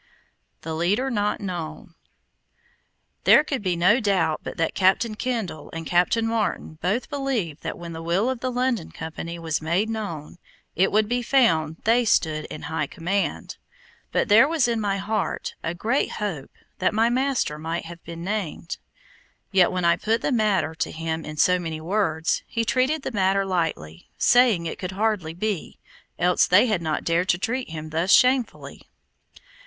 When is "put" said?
19.97-20.23